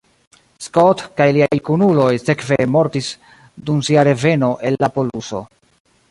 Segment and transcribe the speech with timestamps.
[0.67, 3.09] Scott kaj liaj kunuloj sekve mortis
[3.67, 5.43] dum sia reveno el la poluso.